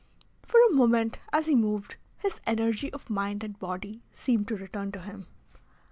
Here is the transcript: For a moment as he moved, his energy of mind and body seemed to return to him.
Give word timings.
For 0.41 0.59
a 0.65 0.73
moment 0.73 1.19
as 1.31 1.45
he 1.45 1.53
moved, 1.53 1.97
his 2.17 2.39
energy 2.47 2.91
of 2.91 3.07
mind 3.11 3.43
and 3.43 3.59
body 3.59 4.01
seemed 4.15 4.47
to 4.47 4.55
return 4.57 4.91
to 4.93 5.01
him. 5.01 5.27